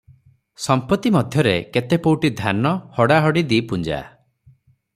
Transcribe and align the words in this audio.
ସମ୍ପତ୍ତି 0.67 1.11
ମଧ୍ୟରେ 1.15 1.53
କେତେ 1.75 1.99
ପୌଟି 2.07 2.31
ଧାନ, 2.41 2.73
ହଡ଼ା 2.97 3.21
ହଡ଼ି 3.27 3.45
ଦି'ପୁଞ୍ଜା! 3.53 4.01